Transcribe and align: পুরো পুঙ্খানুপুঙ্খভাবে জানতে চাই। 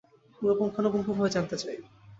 পুরো 0.37 0.53
পুঙ্খানুপুঙ্খভাবে 0.59 1.29
জানতে 1.35 1.55
চাই। 1.57 1.77